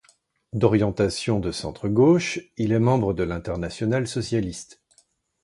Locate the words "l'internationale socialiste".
3.21-4.81